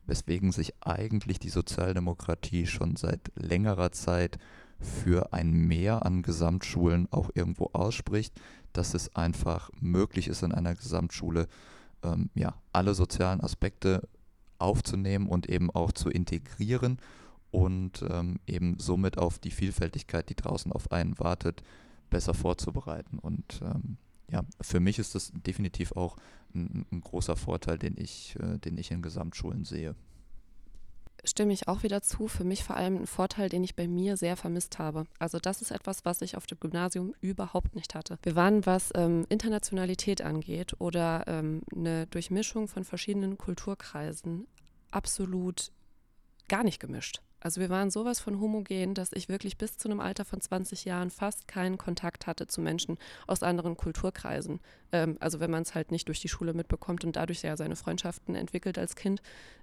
weswegen 0.07 0.53
sich 0.53 0.75
eigentlich 0.81 1.39
die 1.39 1.51
Sozialdemokratie 1.51 2.67
schon 2.67 2.97
seit 2.97 3.31
längerer 3.37 3.93
Zeit 3.93 4.39
für 4.81 5.33
ein 5.33 5.53
Mehr 5.53 6.05
an 6.05 6.23
Gesamtschulen 6.23 7.09
auch 7.11 7.31
irgendwo 7.35 7.71
ausspricht, 7.73 8.41
dass 8.73 8.95
es 8.95 9.15
einfach 9.17 9.71
möglich 9.81 10.29
ist 10.29 10.43
in 10.43 10.53
einer 10.53 10.75
Gesamtschule, 10.75 11.49
ähm, 12.03 12.31
ja, 12.35 12.55
alle 12.73 12.95
sozialen 12.95 13.41
Aspekte 13.41 14.09
aufzunehmen 14.59 15.29
und 15.29 15.49
eben 15.49 15.71
auch 15.71 15.93
zu 15.93 16.11
integrieren 16.11 16.99
und 17.51 18.05
ähm, 18.09 18.41
eben 18.47 18.79
somit 18.79 19.19
auf 19.19 19.39
die 19.39 19.51
Vielfältigkeit, 19.51 20.29
die 20.29 20.37
draußen 20.37 20.73
auf 20.73 20.93
einen 20.93 21.19
wartet, 21.19 21.63
besser 22.11 22.35
vorzubereiten. 22.35 23.19
Und 23.19 23.61
ähm, 23.63 23.97
ja, 24.31 24.43
für 24.61 24.81
mich 24.81 24.99
ist 24.99 25.15
das 25.15 25.33
definitiv 25.35 25.93
auch 25.93 26.17
ein, 26.55 26.87
ein 26.93 27.01
großer 27.01 27.37
Vorteil, 27.37 27.79
den 27.79 27.97
ich, 27.97 28.37
äh, 28.41 28.59
den 28.59 28.77
ich 28.77 28.91
in 28.91 29.03
Gesamtschulen 29.03 29.65
sehe 29.65 29.95
stimme 31.29 31.53
ich 31.53 31.69
auch 31.69 31.83
wieder 31.83 32.03
zu. 32.03 32.29
Für 32.29 32.45
mich 32.45 32.65
vor 32.65 32.77
allem 32.77 33.03
ein 33.03 33.07
Vorteil, 33.07 33.49
den 33.49 33.65
ich 33.65 33.77
bei 33.77 33.87
mir 33.87 34.17
sehr 34.17 34.37
vermisst 34.37 34.79
habe. 34.79 35.05
Also 35.19 35.39
das 35.39 35.63
ist 35.63 35.71
etwas, 35.71 36.05
was 36.05 36.23
ich 36.23 36.37
auf 36.37 36.47
dem 36.47 36.59
Gymnasium 36.61 37.15
überhaupt 37.21 37.75
nicht 37.75 37.95
hatte. 37.95 38.19
Wir 38.23 38.35
waren, 38.37 38.67
was 38.67 38.91
ähm, 38.95 39.27
Internationalität 39.29 40.23
angeht 40.23 40.75
oder 40.79 41.25
ähm, 41.27 41.63
eine 41.75 42.07
Durchmischung 42.07 42.69
von 42.69 42.85
verschiedenen 42.85 43.39
Kulturkreisen, 43.39 44.47
absolut 44.91 45.71
gar 46.49 46.65
nicht 46.65 46.81
gemischt. 46.81 47.21
Also 47.41 47.61
wir 47.61 47.69
waren 47.69 47.91
sowas 47.91 48.21
von 48.21 48.41
homogen, 48.41 48.95
dass 48.95 49.13
ich 49.13 49.29
wirklich 49.29 49.57
bis 49.59 49.79
zu 49.79 49.89
einem 49.89 50.01
Alter 50.01 50.25
von 50.25 50.41
20 50.41 50.85
Jahren 50.85 51.11
fast 51.11 51.47
keinen 51.47 51.79
Kontakt 51.79 52.27
hatte 52.27 52.47
zu 52.47 52.61
Menschen 52.61 52.99
aus 53.27 53.43
anderen 53.43 53.77
Kulturkreisen. 53.77 54.61
Ähm, 54.93 55.17
also 55.21 55.41
wenn 55.41 55.51
man 55.51 55.63
es 55.63 55.75
halt 55.75 55.93
nicht 55.93 56.09
durch 56.09 56.21
die 56.21 56.29
Schule 56.29 56.53
mitbekommt 56.53 57.05
und 57.05 57.17
dadurch 57.17 57.43
ja 57.43 57.57
seine 57.57 57.77
Freundschaften 57.77 58.35
entwickelt 58.35 58.79
als 58.79 58.97
Kind, 58.97 59.23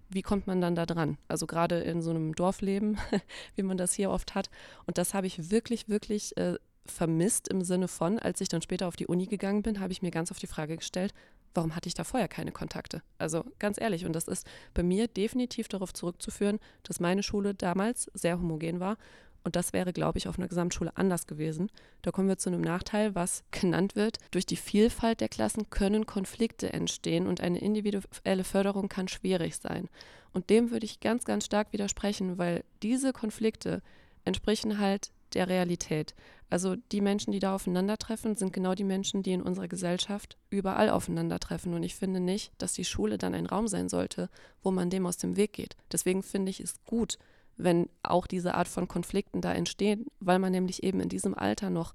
wie 0.10 0.22
kommt 0.22 0.48
man 0.48 0.62
dann 0.62 0.76
da 0.76 0.86
dran? 0.86 1.18
Also 1.28 1.48
gerade 1.48 1.80
in 1.80 2.02
so 2.02 2.12
einem 2.12 2.34
Dorfleben, 2.36 2.98
wie 3.56 3.64
man 3.64 3.78
das 3.78 3.94
hier 3.94 4.10
oft 4.10 4.36
hat. 4.36 4.50
Und 4.86 4.98
das 4.98 5.14
habe 5.14 5.28
ich 5.28 5.52
wirklich, 5.52 5.90
wirklich 5.90 6.38
äh, 6.38 6.56
vermisst 6.86 7.48
im 7.48 7.62
Sinne 7.62 7.88
von, 7.88 8.20
als 8.20 8.42
ich 8.42 8.50
dann 8.50 8.62
später 8.62 8.88
auf 8.88 8.96
die 8.96 9.08
Uni 9.08 9.26
gegangen 9.26 9.64
bin, 9.64 9.80
habe 9.80 9.92
ich 9.92 10.02
mir 10.02 10.12
ganz 10.12 10.32
oft 10.32 10.42
die 10.42 10.48
Frage 10.48 10.78
gestellt, 10.78 11.14
warum 11.56 11.76
hatte 11.76 11.88
ich 11.88 11.94
da 11.94 12.04
vorher 12.04 12.28
keine 12.28 12.52
Kontakte? 12.52 13.02
Also 13.18 13.44
ganz 13.60 13.80
ehrlich, 13.80 14.06
und 14.06 14.14
das 14.14 14.28
ist 14.28 14.46
bei 14.74 14.84
mir 14.84 15.08
definitiv 15.08 15.68
darauf 15.68 15.94
zurückzuführen, 15.94 16.60
dass 16.84 17.00
meine 17.00 17.24
Schule 17.24 17.54
damals 17.54 18.12
sehr 18.14 18.38
homogen 18.38 18.80
war. 18.80 18.98
Und 19.44 19.56
das 19.56 19.74
wäre, 19.74 19.94
glaube 19.94 20.18
ich, 20.18 20.28
auf 20.28 20.40
einer 20.40 20.48
Gesamtschule 20.48 20.98
anders 20.98 21.28
gewesen. 21.28 21.70
Da 22.02 22.12
kommen 22.12 22.28
wir 22.28 22.40
zu 22.40 22.50
einem 22.50 22.62
Nachteil, 22.62 23.14
was 23.14 23.44
genannt 23.52 23.96
wird. 23.96 24.18
Durch 24.32 24.48
die 24.48 24.56
Vielfalt 24.56 25.22
der 25.22 25.30
Klassen 25.30 25.70
können 25.70 26.08
Konflikte 26.08 26.74
entstehen 26.74 27.28
und 27.28 27.42
eine 27.42 27.60
individuelle 27.60 28.44
Förderung 28.44 28.90
kann 28.90 29.08
schwierig 29.08 29.58
sein. 29.58 29.88
Und 30.34 30.50
dem 30.50 30.72
würde 30.72 30.86
ich 30.86 31.00
ganz, 31.00 31.26
ganz 31.26 31.46
stark 31.46 31.74
widersprechen, 31.74 32.40
weil 32.40 32.64
diese 32.82 33.14
Konflikte 33.14 33.84
entsprechen 34.26 34.80
halt 34.80 35.12
der 35.36 35.48
Realität. 35.48 36.16
Also 36.50 36.76
die 36.76 37.02
Menschen, 37.02 37.32
die 37.32 37.40
da 37.40 37.56
aufeinandertreffen, 37.56 38.36
sind 38.36 38.54
genau 38.54 38.76
die 38.76 38.84
Menschen, 38.84 39.24
die 39.24 39.34
in 39.34 39.42
unserer 39.42 39.68
Gesellschaft 39.68 40.38
überall 40.50 40.90
aufeinandertreffen. 40.90 41.74
Und 41.74 41.84
ich 41.84 41.96
finde 41.96 42.20
nicht, 42.20 42.52
dass 42.58 42.74
die 42.74 42.86
Schule 42.86 43.18
dann 43.18 43.34
ein 43.34 43.46
Raum 43.46 43.68
sein 43.68 43.90
sollte, 43.90 44.30
wo 44.64 44.72
man 44.72 44.90
dem 44.90 45.06
aus 45.06 45.18
dem 45.18 45.38
Weg 45.38 45.54
geht. 45.54 45.76
Deswegen 45.92 46.24
finde 46.24 46.52
ich 46.52 46.60
es 46.60 46.76
gut, 46.86 47.18
wenn 47.58 47.90
auch 48.04 48.28
diese 48.28 48.56
Art 48.56 48.68
von 48.68 48.88
Konflikten 48.88 49.42
da 49.42 49.54
entstehen, 49.54 50.08
weil 50.20 50.40
man 50.40 50.52
nämlich 50.52 50.84
eben 50.84 51.00
in 51.00 51.10
diesem 51.10 51.34
Alter 51.34 51.70
noch 51.70 51.94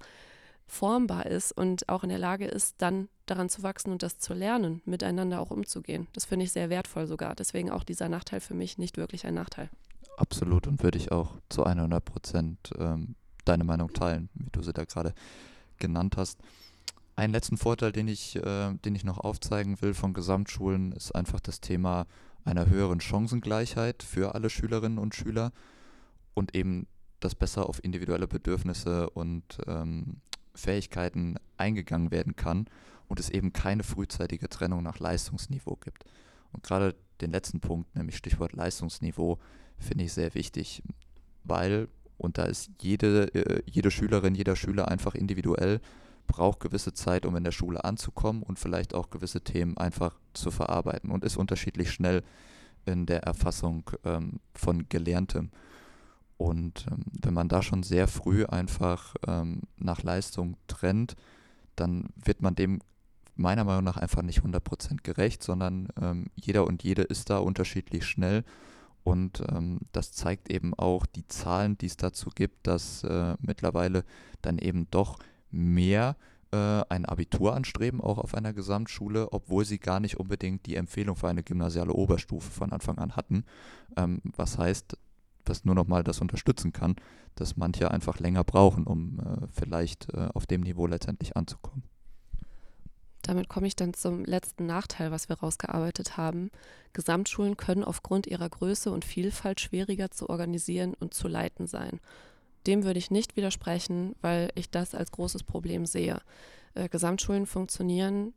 formbar 0.67 1.25
ist 1.25 1.51
und 1.51 1.89
auch 1.89 2.03
in 2.03 2.09
der 2.09 2.17
Lage 2.17 2.45
ist, 2.45 2.75
dann 2.81 3.09
daran 3.25 3.49
zu 3.49 3.61
wachsen 3.61 3.91
und 3.91 4.03
das 4.03 4.19
zu 4.19 4.33
lernen, 4.33 4.81
miteinander 4.85 5.41
auch 5.41 5.51
umzugehen. 5.51 6.07
Das 6.13 6.25
finde 6.25 6.45
ich 6.45 6.51
sehr 6.51 6.69
wertvoll 6.69 7.07
sogar. 7.07 7.35
Deswegen 7.35 7.69
auch 7.69 7.83
dieser 7.83 8.09
Nachteil 8.09 8.39
für 8.39 8.53
mich 8.53 8.77
nicht 8.77 8.97
wirklich 8.97 9.25
ein 9.25 9.33
Nachteil. 9.33 9.69
Absolut 10.17 10.67
und 10.67 10.81
würde 10.83 10.97
ich 10.97 11.11
auch 11.11 11.33
zu 11.49 11.63
100 11.63 12.03
Prozent 12.03 12.71
ähm, 12.77 13.15
deine 13.45 13.63
Meinung 13.63 13.93
teilen, 13.93 14.29
wie 14.33 14.49
du 14.51 14.61
sie 14.61 14.73
da 14.73 14.83
gerade 14.85 15.13
genannt 15.77 16.17
hast. 16.17 16.39
Einen 17.15 17.33
letzten 17.33 17.57
Vorteil, 17.57 17.91
den 17.91 18.07
ich, 18.07 18.35
äh, 18.35 18.73
den 18.73 18.95
ich 18.95 19.03
noch 19.03 19.19
aufzeigen 19.19 19.81
will 19.81 19.93
von 19.93 20.13
Gesamtschulen, 20.13 20.91
ist 20.93 21.13
einfach 21.13 21.39
das 21.39 21.59
Thema 21.61 22.07
einer 22.45 22.67
höheren 22.67 23.01
Chancengleichheit 23.01 24.03
für 24.03 24.33
alle 24.33 24.49
Schülerinnen 24.49 24.97
und 24.97 25.13
Schüler 25.13 25.51
und 26.33 26.55
eben, 26.55 26.87
dass 27.19 27.35
besser 27.35 27.67
auf 27.69 27.83
individuelle 27.83 28.27
Bedürfnisse 28.27 29.09
und 29.11 29.59
ähm, 29.67 30.21
Fähigkeiten 30.55 31.35
eingegangen 31.57 32.11
werden 32.11 32.35
kann 32.35 32.67
und 33.07 33.19
es 33.19 33.29
eben 33.29 33.53
keine 33.53 33.83
frühzeitige 33.83 34.49
Trennung 34.49 34.81
nach 34.81 34.99
Leistungsniveau 34.99 35.75
gibt. 35.75 36.05
Und 36.51 36.63
gerade 36.63 36.95
den 37.21 37.31
letzten 37.31 37.59
Punkt, 37.59 37.95
nämlich 37.95 38.17
Stichwort 38.17 38.53
Leistungsniveau, 38.53 39.37
finde 39.77 40.05
ich 40.05 40.13
sehr 40.13 40.33
wichtig 40.33 40.81
weil, 41.43 41.87
und 42.21 42.37
da 42.37 42.43
ist 42.43 42.69
jede, 42.79 43.33
äh, 43.33 43.63
jede 43.65 43.91
Schülerin, 43.91 44.35
jeder 44.35 44.55
Schüler 44.55 44.87
einfach 44.87 45.15
individuell, 45.15 45.81
braucht 46.27 46.59
gewisse 46.59 46.93
Zeit, 46.93 47.25
um 47.25 47.35
in 47.35 47.43
der 47.43 47.51
Schule 47.51 47.83
anzukommen 47.83 48.43
und 48.43 48.59
vielleicht 48.59 48.93
auch 48.93 49.09
gewisse 49.09 49.41
Themen 49.41 49.77
einfach 49.77 50.19
zu 50.33 50.51
verarbeiten 50.51 51.09
und 51.09 51.25
ist 51.25 51.35
unterschiedlich 51.35 51.91
schnell 51.91 52.23
in 52.85 53.05
der 53.05 53.23
Erfassung 53.23 53.89
ähm, 54.05 54.39
von 54.53 54.87
Gelerntem. 54.87 55.49
Und 56.37 56.85
ähm, 56.91 57.03
wenn 57.21 57.33
man 57.33 57.49
da 57.49 57.61
schon 57.61 57.83
sehr 57.83 58.07
früh 58.07 58.45
einfach 58.45 59.15
ähm, 59.27 59.61
nach 59.77 60.03
Leistung 60.03 60.57
trennt, 60.67 61.15
dann 61.75 62.09
wird 62.23 62.41
man 62.41 62.55
dem 62.55 62.79
meiner 63.35 63.63
Meinung 63.63 63.83
nach 63.83 63.97
einfach 63.97 64.21
nicht 64.21 64.41
100% 64.41 65.03
gerecht, 65.03 65.41
sondern 65.41 65.87
ähm, 65.99 66.27
jeder 66.35 66.67
und 66.67 66.83
jede 66.83 67.01
ist 67.01 67.29
da 67.29 67.39
unterschiedlich 67.39 68.05
schnell. 68.05 68.43
Und 69.03 69.43
ähm, 69.49 69.79
das 69.91 70.11
zeigt 70.11 70.49
eben 70.51 70.73
auch 70.75 71.05
die 71.05 71.27
Zahlen, 71.27 71.77
die 71.77 71.87
es 71.87 71.97
dazu 71.97 72.29
gibt, 72.33 72.67
dass 72.67 73.03
äh, 73.03 73.35
mittlerweile 73.39 74.03
dann 74.41 74.59
eben 74.59 74.87
doch 74.91 75.17
mehr 75.49 76.15
äh, 76.51 76.83
ein 76.89 77.05
Abitur 77.05 77.55
anstreben, 77.55 78.01
auch 78.01 78.17
auf 78.17 78.35
einer 78.35 78.53
Gesamtschule, 78.53 79.31
obwohl 79.31 79.65
sie 79.65 79.79
gar 79.79 79.99
nicht 79.99 80.17
unbedingt 80.17 80.65
die 80.65 80.75
Empfehlung 80.75 81.15
für 81.15 81.29
eine 81.29 81.43
gymnasiale 81.43 81.93
Oberstufe 81.93 82.51
von 82.51 82.71
Anfang 82.71 82.97
an 82.99 83.15
hatten. 83.15 83.45
Ähm, 83.97 84.21
was 84.35 84.57
heißt, 84.57 84.97
was 85.45 85.65
nur 85.65 85.75
nochmal 85.75 86.03
das 86.03 86.21
unterstützen 86.21 86.71
kann, 86.71 86.95
dass 87.35 87.57
manche 87.57 87.89
einfach 87.89 88.19
länger 88.19 88.43
brauchen, 88.43 88.85
um 88.85 89.19
äh, 89.19 89.47
vielleicht 89.51 90.13
äh, 90.13 90.29
auf 90.33 90.45
dem 90.45 90.61
Niveau 90.61 90.85
letztendlich 90.85 91.35
anzukommen. 91.35 91.83
Damit 93.31 93.47
komme 93.47 93.65
ich 93.65 93.77
dann 93.77 93.93
zum 93.93 94.25
letzten 94.25 94.65
Nachteil, 94.65 95.09
was 95.09 95.29
wir 95.29 95.39
rausgearbeitet 95.39 96.17
haben. 96.17 96.51
Gesamtschulen 96.91 97.55
können 97.55 97.85
aufgrund 97.85 98.27
ihrer 98.27 98.49
Größe 98.49 98.91
und 98.91 99.05
Vielfalt 99.05 99.61
schwieriger 99.61 100.11
zu 100.11 100.29
organisieren 100.29 100.95
und 100.99 101.13
zu 101.13 101.29
leiten 101.29 101.65
sein. 101.65 102.01
Dem 102.67 102.83
würde 102.83 102.99
ich 102.99 103.09
nicht 103.09 103.37
widersprechen, 103.37 104.17
weil 104.19 104.49
ich 104.55 104.69
das 104.69 104.93
als 104.93 105.11
großes 105.11 105.43
Problem 105.43 105.85
sehe. 105.85 106.19
Äh, 106.73 106.89
Gesamtschulen 106.89 107.45
funktionieren 107.45 108.33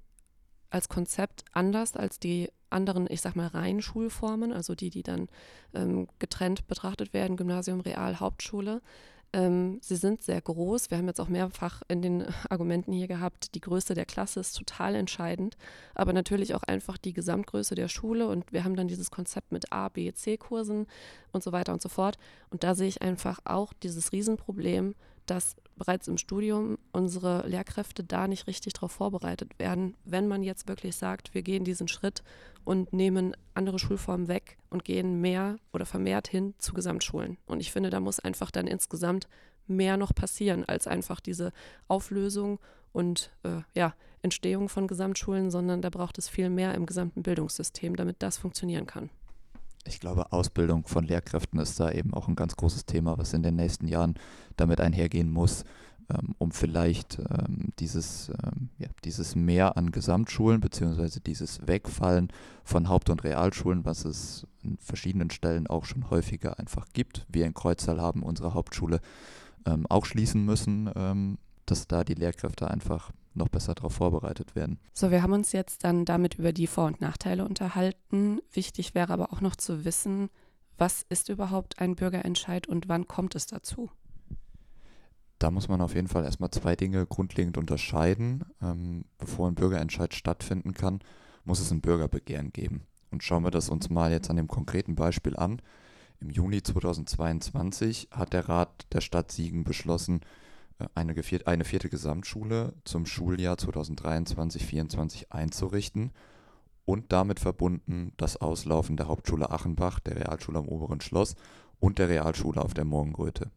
als 0.70 0.88
Konzept 0.88 1.44
anders 1.50 1.96
als 1.96 2.20
die 2.20 2.52
anderen, 2.70 3.08
ich 3.10 3.20
sag 3.20 3.34
mal, 3.34 3.48
reinen 3.48 3.82
Schulformen, 3.82 4.52
also 4.52 4.76
die, 4.76 4.90
die 4.90 5.02
dann 5.02 5.28
ähm, 5.74 6.06
getrennt 6.20 6.68
betrachtet 6.68 7.12
werden, 7.12 7.36
Gymnasium, 7.36 7.80
Real, 7.80 8.20
Hauptschule. 8.20 8.80
Ähm, 9.34 9.78
sie 9.82 9.96
sind 9.96 10.22
sehr 10.22 10.40
groß. 10.40 10.92
Wir 10.92 10.98
haben 10.98 11.08
jetzt 11.08 11.20
auch 11.20 11.28
mehrfach 11.28 11.82
in 11.88 12.02
den 12.02 12.24
Argumenten 12.48 12.92
hier 12.92 13.08
gehabt, 13.08 13.56
die 13.56 13.60
Größe 13.60 13.94
der 13.94 14.06
Klasse 14.06 14.38
ist 14.38 14.56
total 14.56 14.94
entscheidend, 14.94 15.56
aber 15.92 16.12
natürlich 16.12 16.54
auch 16.54 16.62
einfach 16.62 16.96
die 16.96 17.12
Gesamtgröße 17.12 17.74
der 17.74 17.88
Schule. 17.88 18.28
Und 18.28 18.52
wir 18.52 18.62
haben 18.62 18.76
dann 18.76 18.86
dieses 18.86 19.10
Konzept 19.10 19.50
mit 19.50 19.72
A, 19.72 19.88
B, 19.88 20.12
C-Kursen 20.12 20.86
und 21.32 21.42
so 21.42 21.50
weiter 21.50 21.72
und 21.72 21.82
so 21.82 21.88
fort. 21.88 22.16
Und 22.50 22.62
da 22.62 22.76
sehe 22.76 22.86
ich 22.86 23.02
einfach 23.02 23.40
auch 23.44 23.72
dieses 23.72 24.12
Riesenproblem, 24.12 24.94
dass 25.26 25.56
bereits 25.76 26.08
im 26.08 26.18
Studium 26.18 26.78
unsere 26.92 27.46
Lehrkräfte 27.46 28.04
da 28.04 28.28
nicht 28.28 28.46
richtig 28.46 28.72
darauf 28.74 28.92
vorbereitet 28.92 29.58
werden, 29.58 29.96
wenn 30.04 30.28
man 30.28 30.42
jetzt 30.42 30.68
wirklich 30.68 30.96
sagt, 30.96 31.34
wir 31.34 31.42
gehen 31.42 31.64
diesen 31.64 31.88
Schritt 31.88 32.22
und 32.64 32.92
nehmen 32.92 33.36
andere 33.54 33.78
Schulformen 33.78 34.28
weg 34.28 34.58
und 34.70 34.84
gehen 34.84 35.20
mehr 35.20 35.56
oder 35.72 35.86
vermehrt 35.86 36.28
hin 36.28 36.54
zu 36.58 36.74
Gesamtschulen. 36.74 37.38
Und 37.46 37.60
ich 37.60 37.72
finde, 37.72 37.90
da 37.90 38.00
muss 38.00 38.20
einfach 38.20 38.50
dann 38.50 38.66
insgesamt 38.66 39.28
mehr 39.66 39.96
noch 39.96 40.14
passieren 40.14 40.64
als 40.64 40.86
einfach 40.86 41.20
diese 41.20 41.52
Auflösung 41.88 42.58
und 42.92 43.30
äh, 43.42 43.62
ja, 43.74 43.94
Entstehung 44.22 44.68
von 44.68 44.86
Gesamtschulen, 44.86 45.50
sondern 45.50 45.82
da 45.82 45.90
braucht 45.90 46.18
es 46.18 46.28
viel 46.28 46.48
mehr 46.48 46.74
im 46.74 46.86
gesamten 46.86 47.22
Bildungssystem, 47.22 47.96
damit 47.96 48.16
das 48.20 48.38
funktionieren 48.38 48.86
kann. 48.86 49.10
Ich 49.86 50.00
glaube, 50.00 50.32
Ausbildung 50.32 50.86
von 50.86 51.04
Lehrkräften 51.04 51.58
ist 51.60 51.78
da 51.78 51.90
eben 51.90 52.14
auch 52.14 52.28
ein 52.28 52.36
ganz 52.36 52.56
großes 52.56 52.86
Thema, 52.86 53.18
was 53.18 53.34
in 53.34 53.42
den 53.42 53.56
nächsten 53.56 53.86
Jahren 53.86 54.14
damit 54.56 54.80
einhergehen 54.80 55.30
muss, 55.30 55.64
ähm, 56.10 56.34
um 56.38 56.50
vielleicht 56.52 57.18
ähm, 57.18 57.72
dieses, 57.78 58.28
ähm, 58.28 58.70
ja, 58.78 58.88
dieses 59.04 59.34
Mehr 59.34 59.76
an 59.76 59.90
Gesamtschulen 59.90 60.60
beziehungsweise 60.60 61.20
dieses 61.20 61.66
Wegfallen 61.66 62.28
von 62.62 62.88
Haupt- 62.88 63.10
und 63.10 63.24
Realschulen, 63.24 63.84
was 63.84 64.04
es 64.04 64.46
an 64.64 64.78
verschiedenen 64.80 65.30
Stellen 65.30 65.66
auch 65.66 65.84
schon 65.84 66.10
häufiger 66.10 66.58
einfach 66.58 66.86
gibt. 66.92 67.26
Wir 67.28 67.46
in 67.46 67.54
Kreuztal 67.54 68.00
haben 68.00 68.22
unsere 68.22 68.54
Hauptschule 68.54 69.00
ähm, 69.66 69.86
auch 69.88 70.04
schließen 70.04 70.44
müssen, 70.44 70.90
ähm, 70.94 71.38
dass 71.66 71.86
da 71.86 72.04
die 72.04 72.14
Lehrkräfte 72.14 72.70
einfach 72.70 73.10
noch 73.36 73.48
besser 73.48 73.74
darauf 73.74 73.94
vorbereitet 73.94 74.54
werden. 74.54 74.78
So, 74.92 75.10
wir 75.10 75.22
haben 75.22 75.32
uns 75.32 75.52
jetzt 75.52 75.84
dann 75.84 76.04
damit 76.04 76.34
über 76.34 76.52
die 76.52 76.66
Vor- 76.66 76.86
und 76.86 77.00
Nachteile 77.00 77.44
unterhalten. 77.44 78.40
Wichtig 78.52 78.94
wäre 78.94 79.12
aber 79.12 79.32
auch 79.32 79.40
noch 79.40 79.56
zu 79.56 79.84
wissen, 79.84 80.30
was 80.76 81.04
ist 81.08 81.28
überhaupt 81.28 81.78
ein 81.78 81.94
Bürgerentscheid 81.94 82.66
und 82.66 82.88
wann 82.88 83.06
kommt 83.06 83.34
es 83.34 83.46
dazu? 83.46 83.90
Da 85.38 85.50
muss 85.50 85.68
man 85.68 85.80
auf 85.80 85.94
jeden 85.94 86.08
Fall 86.08 86.24
erstmal 86.24 86.50
zwei 86.50 86.74
Dinge 86.74 87.06
grundlegend 87.06 87.58
unterscheiden. 87.58 88.44
Ähm, 88.62 89.04
bevor 89.18 89.48
ein 89.48 89.54
Bürgerentscheid 89.54 90.14
stattfinden 90.14 90.74
kann, 90.74 91.00
muss 91.44 91.60
es 91.60 91.70
ein 91.70 91.80
Bürgerbegehren 91.80 92.52
geben. 92.52 92.82
Und 93.10 93.22
schauen 93.22 93.44
wir 93.44 93.50
das 93.50 93.68
uns 93.68 93.90
mal 93.90 94.10
jetzt 94.10 94.30
an 94.30 94.36
dem 94.36 94.48
konkreten 94.48 94.94
Beispiel 94.94 95.36
an. 95.36 95.60
Im 96.20 96.30
Juni 96.30 96.62
2022 96.62 98.08
hat 98.10 98.32
der 98.32 98.48
Rat 98.48 98.86
der 98.92 99.00
Stadt 99.00 99.30
Siegen 99.30 99.64
beschlossen, 99.64 100.20
eine, 100.94 101.14
eine 101.46 101.64
vierte 101.64 101.88
Gesamtschule 101.88 102.74
zum 102.84 103.06
Schuljahr 103.06 103.56
2023-2024 103.56 105.30
einzurichten 105.30 106.12
und 106.84 107.12
damit 107.12 107.40
verbunden 107.40 108.12
das 108.16 108.36
Auslaufen 108.36 108.96
der 108.96 109.08
Hauptschule 109.08 109.50
Achenbach, 109.50 110.00
der 110.00 110.16
Realschule 110.16 110.58
am 110.58 110.68
Oberen 110.68 111.00
Schloss 111.00 111.34
und 111.80 111.98
der 111.98 112.08
Realschule 112.08 112.60
auf 112.60 112.74
der 112.74 112.84
Morgenröte. 112.84 113.50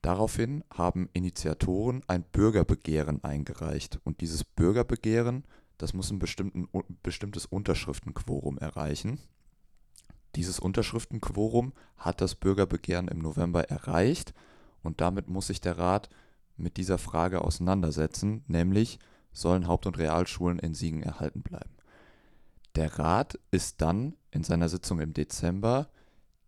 Daraufhin 0.00 0.64
haben 0.70 1.08
Initiatoren 1.12 2.02
ein 2.08 2.24
Bürgerbegehren 2.24 3.22
eingereicht 3.22 4.00
und 4.02 4.20
dieses 4.20 4.42
Bürgerbegehren, 4.42 5.44
das 5.78 5.94
muss 5.94 6.10
ein 6.10 6.18
bestimmtes 6.18 7.46
Unterschriftenquorum 7.46 8.58
erreichen. 8.58 9.20
Dieses 10.34 10.58
Unterschriftenquorum 10.58 11.72
hat 11.96 12.20
das 12.20 12.34
Bürgerbegehren 12.34 13.06
im 13.08 13.18
November 13.18 13.68
erreicht 13.70 14.34
und 14.82 15.00
damit 15.00 15.28
muss 15.28 15.48
sich 15.48 15.60
der 15.60 15.78
Rat 15.78 16.08
mit 16.56 16.76
dieser 16.76 16.98
Frage 16.98 17.42
auseinandersetzen, 17.42 18.44
nämlich 18.46 18.98
sollen 19.32 19.66
Haupt- 19.66 19.86
und 19.86 19.98
Realschulen 19.98 20.58
in 20.58 20.74
Siegen 20.74 21.02
erhalten 21.02 21.42
bleiben. 21.42 21.70
Der 22.74 22.98
Rat 22.98 23.38
ist 23.50 23.80
dann 23.80 24.14
in 24.30 24.44
seiner 24.44 24.68
Sitzung 24.68 25.00
im 25.00 25.12
Dezember 25.12 25.88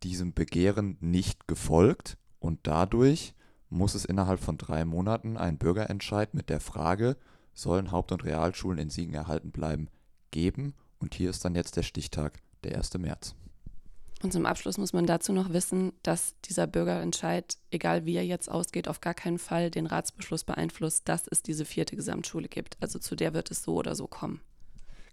diesem 0.02 0.32
Begehren 0.32 0.96
nicht 1.00 1.48
gefolgt 1.48 2.16
und 2.38 2.60
dadurch 2.64 3.34
muss 3.70 3.94
es 3.94 4.04
innerhalb 4.04 4.40
von 4.40 4.56
drei 4.56 4.84
Monaten 4.84 5.36
einen 5.36 5.58
Bürgerentscheid 5.58 6.34
mit 6.34 6.48
der 6.48 6.60
Frage, 6.60 7.16
sollen 7.54 7.90
Haupt- 7.90 8.12
und 8.12 8.24
Realschulen 8.24 8.78
in 8.78 8.90
Siegen 8.90 9.14
erhalten 9.14 9.50
bleiben, 9.50 9.88
geben. 10.30 10.74
Und 10.98 11.14
hier 11.14 11.30
ist 11.30 11.44
dann 11.44 11.54
jetzt 11.54 11.76
der 11.76 11.82
Stichtag, 11.82 12.40
der 12.62 12.76
1. 12.76 12.98
März. 12.98 13.34
Und 14.24 14.32
zum 14.32 14.46
Abschluss 14.46 14.78
muss 14.78 14.94
man 14.94 15.04
dazu 15.04 15.34
noch 15.34 15.52
wissen, 15.52 15.92
dass 16.02 16.34
dieser 16.46 16.66
Bürgerentscheid, 16.66 17.58
egal 17.70 18.06
wie 18.06 18.16
er 18.16 18.24
jetzt 18.24 18.50
ausgeht, 18.50 18.88
auf 18.88 19.02
gar 19.02 19.12
keinen 19.12 19.38
Fall 19.38 19.70
den 19.70 19.84
Ratsbeschluss 19.84 20.44
beeinflusst, 20.44 21.06
dass 21.10 21.28
es 21.28 21.42
diese 21.42 21.66
vierte 21.66 21.94
Gesamtschule 21.94 22.48
gibt. 22.48 22.78
Also 22.80 22.98
zu 22.98 23.16
der 23.16 23.34
wird 23.34 23.50
es 23.50 23.62
so 23.62 23.74
oder 23.74 23.94
so 23.94 24.06
kommen. 24.06 24.40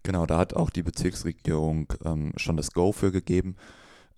Genau, 0.04 0.26
da 0.26 0.38
hat 0.38 0.54
auch 0.54 0.70
die 0.70 0.82
Bezirksregierung 0.82 1.94
ähm, 2.06 2.32
schon 2.38 2.56
das 2.56 2.72
Go 2.72 2.94
für 2.94 3.12
gegeben. 3.12 3.58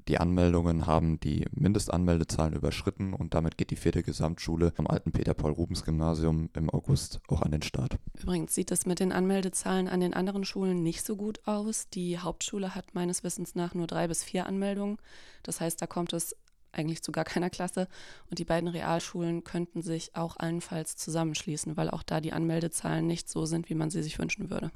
Die 0.10 0.18
Anmeldungen 0.18 0.86
haben 0.86 1.20
die 1.22 1.46
Mindestanmeldezahlen 1.52 2.54
überschritten 2.54 3.14
und 3.14 3.34
damit 3.34 3.58
geht 3.58 3.72
die 3.72 3.78
vierte 3.78 4.04
Gesamtschule 4.04 4.74
am 4.76 4.86
alten 4.88 5.14
Peter-Paul-Rubens-Gymnasium 5.14 6.50
im 6.54 6.70
August 6.70 7.22
auch 7.30 7.42
an 7.42 7.52
den 7.52 7.62
Start. 7.62 7.98
Übrigens 8.22 8.54
sieht 8.54 8.72
es 8.72 8.86
mit 8.86 9.00
den 9.00 9.14
Anmeldezahlen 9.14 9.88
an 9.88 10.02
den 10.02 10.14
anderen 10.14 10.44
Schulen 10.44 10.84
nicht 10.84 11.06
so 11.06 11.16
gut 11.16 11.40
aus. 11.46 11.88
Die 11.90 12.20
Hauptschule 12.20 12.76
hat 12.76 12.94
meines 12.94 13.24
Wissens 13.24 13.56
nach 13.56 13.76
nur 13.76 13.88
drei 13.88 14.10
bis 14.10 14.26
vier 14.26 14.46
Anmeldungen. 14.46 14.98
Das 15.42 15.62
heißt, 15.62 15.82
da 15.82 15.88
kommt 15.88 16.12
es 16.12 16.36
eigentlich 16.74 17.02
zu 17.02 17.14
gar 17.14 17.24
keiner 17.24 17.50
Klasse. 17.50 17.88
Und 18.30 18.40
die 18.40 18.46
beiden 18.46 18.68
Realschulen 18.68 19.46
könnten 19.46 19.82
sich 19.82 20.16
auch 20.16 20.36
allenfalls 20.36 20.98
zusammenschließen, 20.98 21.78
weil 21.78 21.90
auch 21.90 22.04
da 22.04 22.20
die 22.20 22.34
Anmeldezahlen 22.34 23.08
nicht 23.08 23.30
so 23.30 23.46
sind, 23.46 23.70
wie 23.70 23.76
man 23.76 23.90
sie 23.90 24.04
sich 24.04 24.20
wünschen 24.20 24.50
würde. 24.50 24.72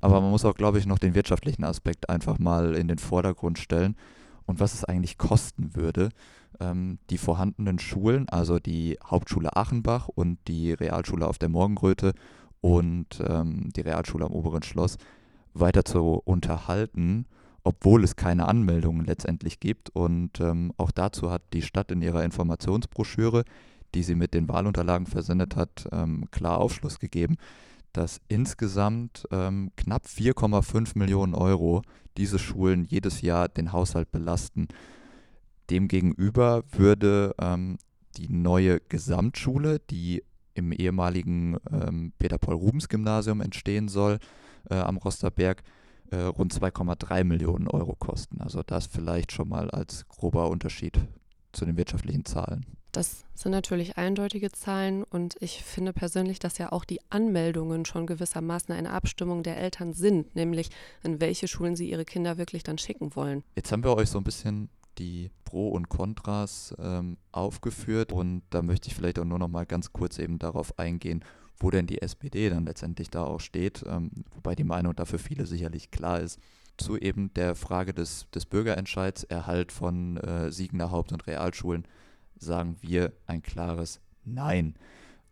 Aber 0.00 0.22
man 0.22 0.30
muss 0.30 0.46
auch, 0.46 0.54
glaube 0.54 0.78
ich, 0.78 0.86
noch 0.86 0.98
den 0.98 1.14
wirtschaftlichen 1.14 1.64
Aspekt 1.64 2.08
einfach 2.08 2.38
mal 2.38 2.74
in 2.74 2.88
den 2.88 2.98
Vordergrund 2.98 3.58
stellen 3.58 3.96
und 4.50 4.60
was 4.60 4.74
es 4.74 4.84
eigentlich 4.84 5.16
kosten 5.16 5.74
würde, 5.74 6.10
ähm, 6.58 6.98
die 7.08 7.18
vorhandenen 7.18 7.78
Schulen, 7.78 8.28
also 8.28 8.58
die 8.58 8.98
Hauptschule 9.04 9.56
Achenbach 9.56 10.08
und 10.08 10.38
die 10.48 10.72
Realschule 10.72 11.26
auf 11.26 11.38
der 11.38 11.48
Morgenröte 11.48 12.12
und 12.60 13.22
ähm, 13.26 13.70
die 13.74 13.80
Realschule 13.80 14.26
am 14.26 14.32
Oberen 14.32 14.62
Schloss 14.62 14.98
weiter 15.54 15.84
zu 15.84 16.20
unterhalten, 16.24 17.26
obwohl 17.62 18.04
es 18.04 18.16
keine 18.16 18.48
Anmeldungen 18.48 19.06
letztendlich 19.06 19.60
gibt. 19.60 19.90
Und 19.90 20.40
ähm, 20.40 20.72
auch 20.76 20.90
dazu 20.90 21.30
hat 21.30 21.42
die 21.52 21.62
Stadt 21.62 21.90
in 21.92 22.02
ihrer 22.02 22.24
Informationsbroschüre, 22.24 23.44
die 23.94 24.02
sie 24.02 24.14
mit 24.14 24.34
den 24.34 24.48
Wahlunterlagen 24.48 25.06
versendet 25.06 25.56
hat, 25.56 25.88
ähm, 25.92 26.26
klar 26.30 26.58
Aufschluss 26.58 26.98
gegeben, 26.98 27.36
dass 27.92 28.20
insgesamt 28.28 29.26
ähm, 29.30 29.70
knapp 29.76 30.06
4,5 30.06 30.98
Millionen 30.98 31.34
Euro 31.34 31.82
diese 32.16 32.38
Schulen 32.38 32.84
jedes 32.84 33.22
Jahr 33.22 33.48
den 33.48 33.72
Haushalt 33.72 34.10
belasten. 34.10 34.68
Demgegenüber 35.70 36.64
würde 36.70 37.34
ähm, 37.40 37.78
die 38.16 38.28
neue 38.28 38.80
Gesamtschule, 38.80 39.78
die 39.78 40.24
im 40.54 40.72
ehemaligen 40.72 41.56
ähm, 41.70 42.12
Peter-Paul-Rubens-Gymnasium 42.18 43.40
entstehen 43.40 43.88
soll, 43.88 44.18
äh, 44.68 44.74
am 44.74 44.96
Rosterberg, 44.96 45.62
äh, 46.10 46.16
rund 46.16 46.52
2,3 46.52 47.24
Millionen 47.24 47.68
Euro 47.68 47.94
kosten. 47.94 48.40
Also 48.40 48.62
das 48.64 48.86
vielleicht 48.86 49.32
schon 49.32 49.48
mal 49.48 49.70
als 49.70 50.06
grober 50.08 50.50
Unterschied 50.50 51.00
zu 51.52 51.64
den 51.64 51.76
wirtschaftlichen 51.76 52.24
Zahlen. 52.24 52.66
Das 52.92 53.24
sind 53.34 53.52
natürlich 53.52 53.96
eindeutige 53.98 54.50
Zahlen 54.50 55.04
und 55.04 55.36
ich 55.40 55.62
finde 55.62 55.92
persönlich, 55.92 56.40
dass 56.40 56.58
ja 56.58 56.72
auch 56.72 56.84
die 56.84 57.00
Anmeldungen 57.08 57.84
schon 57.84 58.06
gewissermaßen 58.06 58.74
eine 58.74 58.90
Abstimmung 58.90 59.44
der 59.44 59.58
Eltern 59.58 59.92
sind, 59.92 60.34
nämlich 60.34 60.70
in 61.04 61.20
welche 61.20 61.46
Schulen 61.46 61.76
sie 61.76 61.88
ihre 61.88 62.04
Kinder 62.04 62.36
wirklich 62.36 62.64
dann 62.64 62.78
schicken 62.78 63.14
wollen. 63.14 63.44
Jetzt 63.54 63.70
haben 63.70 63.84
wir 63.84 63.96
euch 63.96 64.10
so 64.10 64.18
ein 64.18 64.24
bisschen 64.24 64.70
die 64.98 65.30
Pro 65.44 65.68
und 65.68 65.88
Kontras 65.88 66.74
ähm, 66.78 67.16
aufgeführt 67.30 68.12
und 68.12 68.42
da 68.50 68.60
möchte 68.60 68.88
ich 68.88 68.94
vielleicht 68.94 69.20
auch 69.20 69.24
nur 69.24 69.38
noch 69.38 69.48
mal 69.48 69.66
ganz 69.66 69.92
kurz 69.92 70.18
eben 70.18 70.40
darauf 70.40 70.78
eingehen, 70.78 71.24
wo 71.58 71.70
denn 71.70 71.86
die 71.86 72.02
SPD 72.02 72.50
dann 72.50 72.66
letztendlich 72.66 73.08
da 73.08 73.24
auch 73.24 73.40
steht, 73.40 73.84
ähm, 73.86 74.24
wobei 74.34 74.56
die 74.56 74.64
Meinung 74.64 74.96
dafür 74.96 75.18
viele 75.18 75.46
sicherlich 75.46 75.90
klar 75.92 76.20
ist, 76.20 76.40
zu 76.76 76.96
eben 76.96 77.32
der 77.34 77.54
Frage 77.54 77.92
des, 77.92 78.26
des 78.34 78.46
Bürgerentscheids, 78.46 79.24
Erhalt 79.24 79.72
von 79.72 80.16
äh, 80.18 80.50
Siegener 80.50 80.90
Haupt- 80.90 81.12
und 81.12 81.26
Realschulen, 81.26 81.86
sagen 82.38 82.76
wir 82.80 83.12
ein 83.26 83.42
klares 83.42 84.00
Nein. 84.24 84.74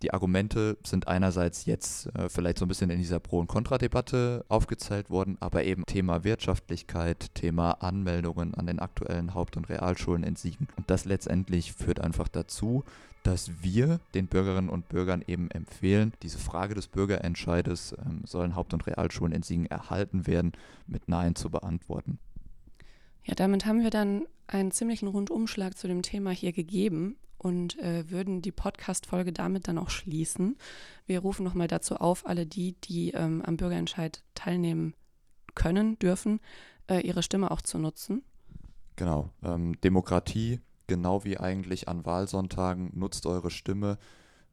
Die 0.02 0.14
Argumente 0.14 0.78
sind 0.86 1.08
einerseits 1.08 1.64
jetzt 1.64 2.14
äh, 2.14 2.28
vielleicht 2.28 2.58
so 2.58 2.64
ein 2.64 2.68
bisschen 2.68 2.90
in 2.90 2.98
dieser 2.98 3.18
Pro- 3.18 3.40
und 3.40 3.48
Kontradebatte 3.48 4.44
aufgezählt 4.48 5.10
worden, 5.10 5.36
aber 5.40 5.64
eben 5.64 5.84
Thema 5.86 6.22
Wirtschaftlichkeit, 6.22 7.34
Thema 7.34 7.72
Anmeldungen 7.72 8.54
an 8.54 8.66
den 8.66 8.78
aktuellen 8.78 9.34
Haupt- 9.34 9.56
und 9.56 9.68
Realschulen 9.68 10.22
in 10.22 10.36
Siegen. 10.36 10.68
Und 10.76 10.88
das 10.88 11.04
letztendlich 11.04 11.72
führt 11.72 12.00
einfach 12.00 12.28
dazu, 12.28 12.84
dass 13.22 13.62
wir 13.62 14.00
den 14.14 14.26
Bürgerinnen 14.26 14.68
und 14.68 14.88
Bürgern 14.88 15.22
eben 15.26 15.50
empfehlen, 15.50 16.12
diese 16.22 16.38
Frage 16.38 16.74
des 16.74 16.88
Bürgerentscheides, 16.88 17.94
ähm, 18.04 18.22
sollen 18.24 18.54
Haupt- 18.54 18.74
und 18.74 18.86
Realschulen 18.86 19.32
in 19.32 19.42
Siegen 19.42 19.66
erhalten 19.66 20.26
werden, 20.26 20.52
mit 20.86 21.08
Nein 21.08 21.34
zu 21.34 21.50
beantworten. 21.50 22.18
Ja, 23.24 23.34
damit 23.34 23.66
haben 23.66 23.82
wir 23.82 23.90
dann 23.90 24.26
einen 24.46 24.70
ziemlichen 24.70 25.08
Rundumschlag 25.08 25.76
zu 25.76 25.88
dem 25.88 26.02
Thema 26.02 26.30
hier 26.30 26.52
gegeben 26.52 27.16
und 27.36 27.78
äh, 27.78 28.10
würden 28.10 28.42
die 28.42 28.52
Podcast-Folge 28.52 29.32
damit 29.32 29.68
dann 29.68 29.78
auch 29.78 29.90
schließen. 29.90 30.56
Wir 31.06 31.20
rufen 31.20 31.44
nochmal 31.44 31.68
dazu 31.68 31.96
auf, 31.96 32.26
alle 32.26 32.46
die, 32.46 32.72
die 32.84 33.10
ähm, 33.10 33.42
am 33.42 33.56
Bürgerentscheid 33.56 34.22
teilnehmen 34.34 34.94
können, 35.54 35.98
dürfen, 35.98 36.40
äh, 36.88 37.00
ihre 37.06 37.22
Stimme 37.22 37.50
auch 37.50 37.60
zu 37.60 37.78
nutzen. 37.78 38.22
Genau. 38.96 39.30
Ähm, 39.44 39.80
Demokratie, 39.82 40.60
genau 40.88 41.24
wie 41.24 41.38
eigentlich 41.38 41.88
an 41.88 42.04
Wahlsonntagen, 42.04 42.90
nutzt 42.94 43.26
eure 43.26 43.50
Stimme, 43.50 43.98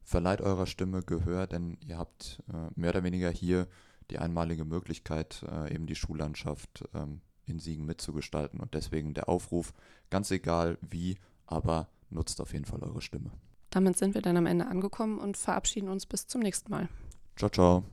verleiht 0.04 0.42
eurer 0.42 0.68
Stimme 0.68 1.02
Gehör, 1.02 1.48
denn 1.48 1.78
ihr 1.86 1.98
habt 1.98 2.44
äh, 2.54 2.70
mehr 2.76 2.92
oder 2.92 3.04
weniger 3.04 3.32
hier 3.32 3.68
die 4.12 4.20
einmalige 4.20 4.66
Möglichkeit, 4.66 5.44
äh, 5.50 5.74
eben 5.74 5.88
die 5.88 5.96
Schullandschaft 5.96 6.84
ähm, 6.94 7.22
in 7.46 7.60
Siegen 7.60 7.86
mitzugestalten. 7.86 8.60
Und 8.60 8.76
deswegen 8.76 9.16
der 9.16 9.28
Aufruf, 9.30 9.74
ganz 10.12 10.30
egal 10.30 10.78
wie, 10.82 11.18
aber 11.48 11.90
nutzt 12.10 12.40
auf 12.40 12.54
jeden 12.54 12.66
Fall 12.66 12.84
eure 12.84 13.02
Stimme. 13.02 13.32
Damit 13.72 13.98
sind 13.98 14.14
wir 14.14 14.22
dann 14.22 14.38
am 14.38 14.46
Ende 14.46 14.68
angekommen 14.68 15.20
und 15.20 15.38
verabschieden 15.38 15.90
uns 15.90 16.06
bis 16.06 16.28
zum 16.28 16.42
nächsten 16.42 16.72
Mal. 16.72 16.88
Ciao, 17.36 17.50
ciao. 17.50 17.84